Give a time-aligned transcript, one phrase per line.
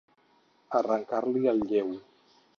[0.79, 1.95] Arrancar-li el lleu.